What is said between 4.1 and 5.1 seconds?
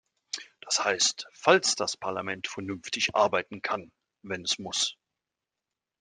wenn es muss.